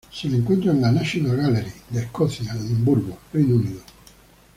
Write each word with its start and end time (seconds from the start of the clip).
Se 0.11 0.27
encuentra 0.27 0.71
en 0.71 0.81
la 0.81 0.91
National 0.91 1.37
Gallery 1.37 1.71
of 1.91 2.03
Scotland, 2.05 2.65
Edimburgo, 2.65 3.19
Reino 3.33 3.57
Unido. 3.57 3.81